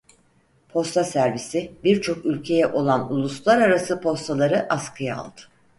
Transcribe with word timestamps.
Posta 0.69 1.03
servisi 1.03 1.71
birçok 1.83 2.25
ülkeye 2.25 2.67
olan 2.67 3.13
uluslararası 3.13 4.01
postaları 4.01 4.65
askıya 4.73 5.17
aldı. 5.17 5.41